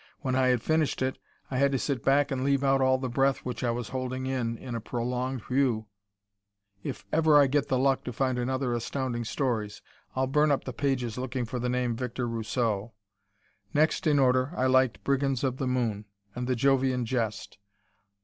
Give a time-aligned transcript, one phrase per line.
[0.21, 1.19] When I had finished it,
[1.51, 4.25] I had to sit back and leave out all the breath which I was holding
[4.25, 5.85] in in a prolonged "whew!"
[6.81, 9.83] If ever I get the luck to find another Astounding Stories
[10.15, 12.93] I'll burn up the pages looking for the name Victor Rousseau.
[13.75, 17.59] Next in order I liked "Brigands of the Moon" and "The Jovian Jest."